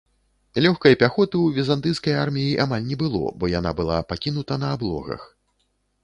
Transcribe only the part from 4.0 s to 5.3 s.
пакінута на аблогах.